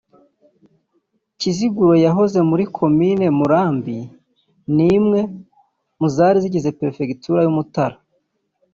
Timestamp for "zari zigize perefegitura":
6.15-7.39